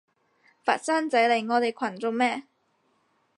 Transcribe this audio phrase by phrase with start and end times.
[0.65, 2.41] 佛山仔嚟我哋群做乜？